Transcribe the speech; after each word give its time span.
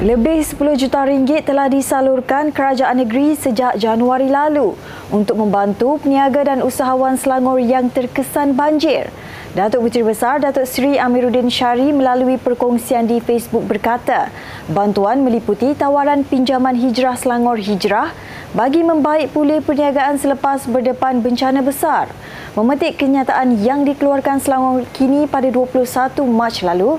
Lebih 0.00 0.40
10 0.40 0.80
juta 0.80 1.04
ringgit 1.04 1.44
telah 1.44 1.68
disalurkan 1.68 2.56
kerajaan 2.56 3.04
negeri 3.04 3.36
sejak 3.36 3.76
Januari 3.76 4.32
lalu 4.32 4.72
untuk 5.12 5.36
membantu 5.36 6.00
peniaga 6.00 6.40
dan 6.40 6.64
usahawan 6.64 7.20
Selangor 7.20 7.60
yang 7.60 7.92
terkesan 7.92 8.56
banjir. 8.56 9.12
Datuk 9.52 9.84
Puteri 9.84 10.08
Besar 10.08 10.40
Datuk 10.40 10.64
Seri 10.64 10.96
Amiruddin 10.96 11.52
Syari 11.52 11.92
melalui 11.92 12.40
perkongsian 12.40 13.04
di 13.04 13.20
Facebook 13.20 13.68
berkata, 13.68 14.32
bantuan 14.72 15.20
meliputi 15.20 15.76
tawaran 15.76 16.24
pinjaman 16.24 16.80
hijrah 16.80 17.20
Selangor 17.20 17.60
Hijrah 17.60 18.08
bagi 18.50 18.82
membaik 18.82 19.30
pulih 19.30 19.62
perniagaan 19.62 20.18
selepas 20.18 20.66
berdepan 20.66 21.22
bencana 21.22 21.62
besar. 21.62 22.10
Memetik 22.58 22.98
kenyataan 22.98 23.62
yang 23.62 23.86
dikeluarkan 23.86 24.42
Selangor 24.42 24.82
kini 24.90 25.30
pada 25.30 25.46
21 25.46 25.86
Mac 26.26 26.58
lalu, 26.66 26.98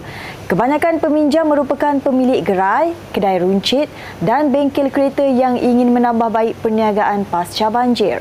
Kebanyakan 0.51 0.99
peminjam 0.99 1.47
merupakan 1.47 1.95
pemilik 2.03 2.43
gerai, 2.43 2.91
kedai 3.15 3.39
runcit 3.39 3.87
dan 4.19 4.51
bengkel 4.51 4.91
kereta 4.91 5.23
yang 5.23 5.55
ingin 5.55 5.95
menambah 5.95 6.27
baik 6.27 6.59
perniagaan 6.59 7.23
pasca 7.23 7.71
banjir. 7.71 8.19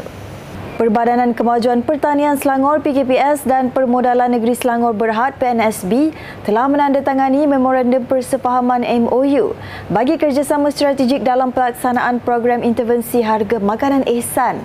Perbadanan 0.80 1.36
Kemajuan 1.36 1.84
Pertanian 1.84 2.40
Selangor 2.40 2.80
PKPS 2.80 3.44
dan 3.44 3.68
Permodalan 3.68 4.32
Negeri 4.32 4.56
Selangor 4.56 4.96
Berhad 4.96 5.36
PNSB 5.36 6.08
telah 6.48 6.72
menandatangani 6.72 7.44
memorandum 7.44 8.08
persefahaman 8.08 8.80
MOU 9.04 9.52
bagi 9.92 10.16
kerjasama 10.16 10.72
strategik 10.72 11.20
dalam 11.20 11.52
pelaksanaan 11.52 12.24
program 12.24 12.64
intervensi 12.64 13.20
harga 13.20 13.60
makanan 13.60 14.08
ihsan. 14.08 14.64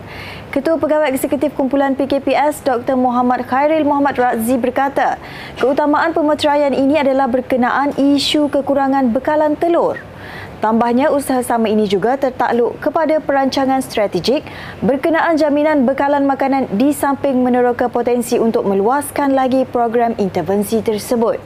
Ketua 0.56 0.80
Pegawai 0.80 1.12
Eksekutif 1.12 1.52
Kumpulan 1.52 2.00
PKPS 2.00 2.64
Dr. 2.64 2.96
Muhammad 2.96 3.44
Khairil 3.44 3.84
Muhammad 3.84 4.16
Razzi 4.16 4.56
berkata, 4.56 5.20
keutamaan 5.60 6.16
pemeteraian 6.16 6.72
ini 6.72 6.96
adalah 6.96 7.28
berkenaan 7.28 7.92
isu 8.00 8.48
kekurangan 8.48 9.12
bekalan 9.12 9.60
telur. 9.60 10.00
Tambahnya, 10.66 11.14
usaha 11.14 11.46
sama 11.46 11.70
ini 11.70 11.86
juga 11.86 12.18
tertakluk 12.18 12.82
kepada 12.82 13.22
perancangan 13.22 13.86
strategik 13.86 14.42
berkenaan 14.82 15.38
jaminan 15.38 15.86
bekalan 15.86 16.26
makanan 16.26 16.66
di 16.74 16.90
samping 16.90 17.46
meneroka 17.46 17.86
potensi 17.86 18.42
untuk 18.42 18.66
meluaskan 18.66 19.38
lagi 19.38 19.70
program 19.70 20.18
intervensi 20.18 20.82
tersebut. 20.82 21.38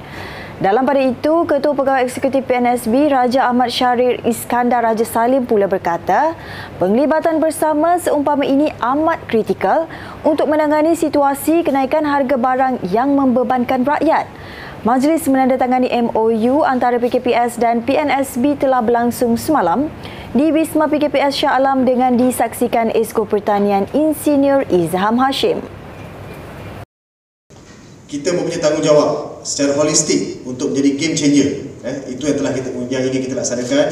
Dalam 0.64 0.88
pada 0.88 1.04
itu, 1.04 1.44
Ketua 1.44 1.76
Pegawai 1.76 2.08
Eksekutif 2.08 2.48
PNSB 2.48 3.12
Raja 3.12 3.52
Ahmad 3.52 3.76
Syahrir 3.76 4.24
Iskandar 4.24 4.88
Raja 4.88 5.04
Salim 5.04 5.44
pula 5.44 5.68
berkata, 5.68 6.40
penglibatan 6.80 7.44
bersama 7.44 8.00
seumpama 8.00 8.48
ini 8.48 8.72
amat 8.80 9.20
kritikal 9.28 9.92
untuk 10.24 10.48
menangani 10.48 10.96
situasi 10.96 11.68
kenaikan 11.68 12.08
harga 12.08 12.40
barang 12.40 12.88
yang 12.88 13.12
membebankan 13.20 13.84
rakyat. 13.84 14.32
Majlis 14.80 15.28
menandatangani 15.28 15.92
MOU 16.08 16.64
antara 16.64 16.96
PKPS 17.04 17.60
dan 17.60 17.84
PNSB 17.84 18.56
telah 18.56 18.80
berlangsung 18.80 19.36
semalam 19.36 19.92
di 20.32 20.56
Wisma 20.56 20.88
PKPS 20.88 21.36
Shah 21.36 21.60
Alam 21.60 21.84
dengan 21.84 22.16
disaksikan 22.16 22.88
Esko 22.96 23.28
Pertanian 23.28 23.92
Insinyur 23.92 24.64
Izham 24.72 25.20
Hashim 25.20 25.60
kita 28.10 28.34
mempunyai 28.34 28.64
tanggungjawab 28.64 29.44
secara 29.44 29.76
holistik 29.78 30.42
untuk 30.48 30.74
menjadi 30.74 30.90
game 30.98 31.16
changer. 31.16 31.50
Eh, 31.86 32.18
itu 32.18 32.26
yang 32.26 32.38
telah 32.42 32.52
kita 32.58 32.70
yang 32.90 33.04
ingin 33.06 33.22
kita 33.30 33.36
laksanakan 33.38 33.86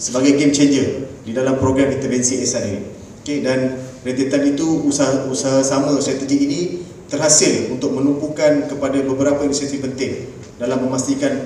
sebagai 0.00 0.34
game 0.34 0.50
changer 0.50 1.06
di 1.22 1.30
dalam 1.30 1.54
program 1.60 1.92
intervensi 1.94 2.42
ini. 2.42 2.82
Okay, 3.22 3.46
dan 3.46 3.78
rentetan 4.02 4.42
itu 4.42 4.88
usaha 4.88 5.28
usaha 5.30 5.62
sama 5.62 5.94
strategi 6.02 6.36
ini 6.50 6.60
terhasil 7.10 7.74
untuk 7.74 7.90
menumpukan 7.90 8.70
kepada 8.70 9.02
beberapa 9.02 9.42
inisiatif 9.42 9.82
penting 9.82 10.30
dalam 10.62 10.78
memastikan 10.86 11.42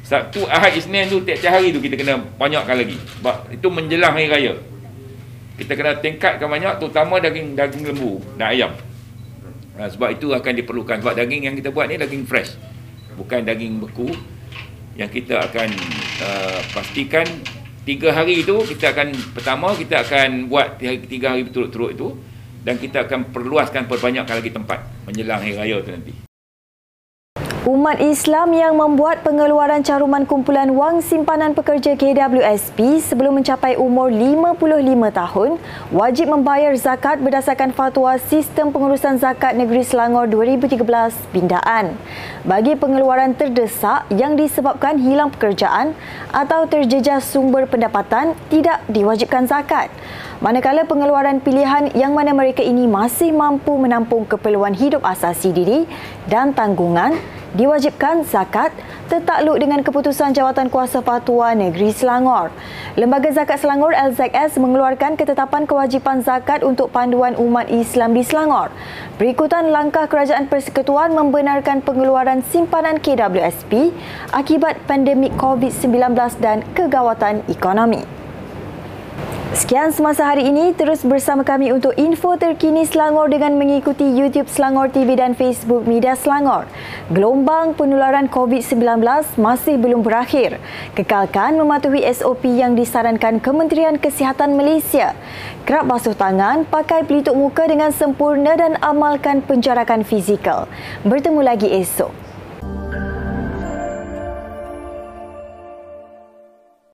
Sabtu, 0.03 0.43
Ahad, 0.49 0.75
Isnin 0.75 1.07
tu 1.07 1.23
tiap-tiap 1.23 1.61
hari 1.61 1.71
tu 1.71 1.79
kita 1.79 1.95
kena 1.95 2.19
banyakkan 2.35 2.81
lagi. 2.81 2.99
Sebab 3.21 3.53
itu 3.55 3.67
menjelang 3.71 4.17
hari 4.17 4.27
raya. 4.27 4.55
Kita 5.61 5.77
kena 5.77 5.93
tingkatkan 6.01 6.49
banyak 6.49 6.81
terutama 6.81 7.21
daging 7.21 7.53
daging 7.53 7.93
lembu 7.93 8.17
dan 8.41 8.57
ayam. 8.57 8.73
Ha, 9.77 9.93
sebab 9.93 10.17
itu 10.17 10.33
akan 10.33 10.53
diperlukan 10.57 11.05
sebab 11.05 11.13
daging 11.13 11.53
yang 11.53 11.55
kita 11.55 11.69
buat 11.69 11.85
ni 11.85 12.01
daging 12.01 12.25
fresh. 12.25 12.57
Bukan 13.21 13.45
daging 13.45 13.77
beku 13.77 14.09
yang 14.97 15.13
kita 15.13 15.37
akan 15.37 15.69
uh, 16.25 16.61
pastikan 16.73 17.29
tiga 17.85 18.09
hari 18.17 18.41
itu 18.41 18.57
kita 18.73 18.97
akan 18.97 19.13
pertama 19.37 19.77
kita 19.77 20.01
akan 20.01 20.49
buat 20.49 20.81
tiga 20.81 21.37
hari 21.37 21.45
berturut-turut 21.45 21.93
itu 21.93 22.09
dan 22.65 22.81
kita 22.81 23.05
akan 23.05 23.29
perluaskan 23.29 23.85
perbanyakkan 23.85 24.41
lagi 24.41 24.53
tempat 24.53 24.81
menjelang 25.05 25.45
hari 25.45 25.61
raya 25.61 25.77
tu 25.85 25.93
nanti. 25.93 26.30
Umat 27.69 28.01
Islam 28.01 28.57
yang 28.57 28.73
membuat 28.73 29.21
pengeluaran 29.21 29.85
caruman 29.85 30.25
kumpulan 30.25 30.73
wang 30.73 31.05
simpanan 31.05 31.53
pekerja 31.53 31.93
KWSP 31.93 33.05
sebelum 33.05 33.37
mencapai 33.37 33.77
umur 33.77 34.09
55 34.09 34.57
tahun 35.13 35.51
wajib 35.93 36.33
membayar 36.33 36.73
zakat 36.81 37.21
berdasarkan 37.21 37.77
fatwa 37.77 38.17
Sistem 38.17 38.73
Pengurusan 38.73 39.21
Zakat 39.21 39.61
Negeri 39.61 39.85
Selangor 39.85 40.25
2013 40.33 40.81
Bindaan. 41.37 42.01
Bagi 42.49 42.81
pengeluaran 42.81 43.37
terdesak 43.37 44.09
yang 44.09 44.41
disebabkan 44.41 44.97
hilang 44.97 45.29
pekerjaan 45.29 45.93
atau 46.33 46.65
terjejas 46.65 47.29
sumber 47.29 47.69
pendapatan 47.69 48.33
tidak 48.49 48.81
diwajibkan 48.89 49.45
zakat. 49.45 49.93
Manakala 50.41 50.89
pengeluaran 50.89 51.45
pilihan 51.45 51.93
yang 51.93 52.17
mana 52.17 52.33
mereka 52.33 52.65
ini 52.65 52.89
masih 52.89 53.29
mampu 53.37 53.77
menampung 53.77 54.25
keperluan 54.25 54.73
hidup 54.73 55.05
asasi 55.05 55.53
diri 55.53 55.85
dan 56.25 56.57
tanggungan 56.57 57.21
diwajibkan 57.55 58.23
zakat 58.29 58.71
tertakluk 59.11 59.59
dengan 59.59 59.83
keputusan 59.83 60.31
Jawatan 60.31 60.71
Kuasa 60.71 61.03
Fatwa 61.03 61.51
Negeri 61.51 61.91
Selangor. 61.91 62.55
Lembaga 62.95 63.35
Zakat 63.35 63.59
Selangor 63.59 63.91
LZS 63.91 64.63
mengeluarkan 64.63 65.19
ketetapan 65.19 65.67
kewajipan 65.67 66.23
zakat 66.23 66.63
untuk 66.63 66.95
panduan 66.95 67.35
umat 67.35 67.67
Islam 67.67 68.15
di 68.15 68.23
Selangor. 68.23 68.71
Berikutan 69.19 69.75
langkah 69.75 70.07
Kerajaan 70.07 70.47
Persekutuan 70.47 71.11
membenarkan 71.11 71.83
pengeluaran 71.83 72.47
simpanan 72.47 73.03
KWSP 73.03 73.91
akibat 74.31 74.79
pandemik 74.87 75.35
COVID-19 75.35 76.15
dan 76.39 76.63
kegawatan 76.79 77.43
ekonomi. 77.51 78.20
Sekian 79.51 79.91
semasa 79.91 80.31
hari 80.31 80.47
ini, 80.47 80.71
terus 80.79 81.03
bersama 81.03 81.43
kami 81.43 81.75
untuk 81.75 81.91
info 81.99 82.39
terkini 82.39 82.87
Selangor 82.87 83.27
dengan 83.27 83.59
mengikuti 83.59 84.07
YouTube 84.07 84.47
Selangor 84.47 84.95
TV 84.95 85.19
dan 85.19 85.35
Facebook 85.35 85.91
Media 85.91 86.15
Selangor. 86.15 86.71
Gelombang 87.11 87.75
penularan 87.75 88.31
COVID-19 88.31 89.03
masih 89.43 89.75
belum 89.75 90.07
berakhir. 90.07 90.63
Kekalkan 90.95 91.59
mematuhi 91.59 92.07
SOP 92.15 92.47
yang 92.47 92.79
disarankan 92.79 93.43
Kementerian 93.43 93.99
Kesihatan 93.99 94.55
Malaysia. 94.55 95.19
Kerap 95.67 95.91
basuh 95.91 96.15
tangan, 96.15 96.63
pakai 96.71 97.03
pelitup 97.03 97.35
muka 97.35 97.67
dengan 97.67 97.91
sempurna 97.91 98.55
dan 98.55 98.79
amalkan 98.79 99.43
penjarakan 99.43 100.07
fizikal. 100.07 100.71
Bertemu 101.03 101.43
lagi 101.43 101.67
esok. 101.67 102.20